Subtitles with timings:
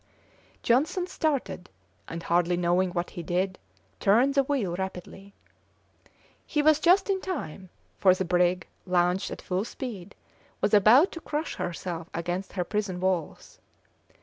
[0.63, 1.69] Johnson started,
[2.07, 3.59] and, hardly knowing what he did,
[3.99, 5.35] turned the wheel rapidly.
[6.47, 10.15] He was just in time, for the brig, launched at full speed,
[10.59, 13.59] was about to crush herself against her prison walls.